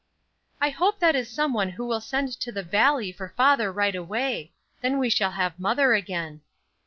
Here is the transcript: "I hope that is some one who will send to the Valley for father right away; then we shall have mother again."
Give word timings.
"I 0.59 0.71
hope 0.71 0.97
that 0.97 1.15
is 1.15 1.29
some 1.29 1.53
one 1.53 1.69
who 1.69 1.85
will 1.85 2.01
send 2.01 2.29
to 2.39 2.51
the 2.51 2.63
Valley 2.63 3.11
for 3.11 3.35
father 3.37 3.71
right 3.71 3.93
away; 3.93 4.51
then 4.81 4.97
we 4.97 5.11
shall 5.11 5.33
have 5.33 5.59
mother 5.59 5.93
again." 5.93 6.41